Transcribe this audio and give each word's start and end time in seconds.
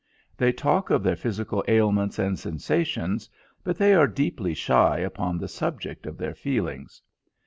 They 0.35 0.51
talk 0.51 0.89
of 0.89 1.03
their 1.03 1.15
physical 1.15 1.63
ailments 1.67 2.17
and 2.17 2.39
sensations, 2.39 3.29
but 3.63 3.77
they 3.77 3.93
are 3.93 4.07
deeply 4.07 4.55
shy 4.55 4.97
upon 4.97 5.37
the 5.37 5.47
subject 5.47 6.07
of 6.07 6.17
their 6.17 6.33
feelings. 6.33 7.03